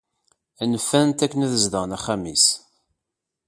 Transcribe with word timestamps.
Nfan-t 0.73 1.19
akken 1.25 1.45
ad 1.45 1.53
zedɣen 1.63 1.95
axxam-is. 1.97 2.45